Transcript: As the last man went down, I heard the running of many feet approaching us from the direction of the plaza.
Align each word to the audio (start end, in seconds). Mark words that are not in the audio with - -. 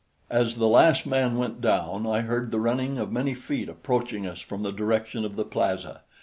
As 0.31 0.55
the 0.57 0.67
last 0.67 1.05
man 1.05 1.37
went 1.37 1.61
down, 1.61 2.07
I 2.07 2.21
heard 2.21 2.49
the 2.49 2.59
running 2.59 2.97
of 2.97 3.11
many 3.11 3.35
feet 3.35 3.69
approaching 3.69 4.25
us 4.25 4.39
from 4.39 4.63
the 4.63 4.71
direction 4.71 5.23
of 5.23 5.35
the 5.35 5.45
plaza. 5.45 6.01